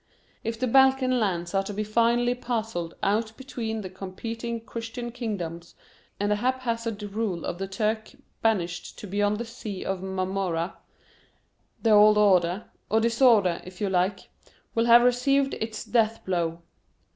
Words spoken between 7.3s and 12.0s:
of the Turk banished to beyond the Sea of Marmora, the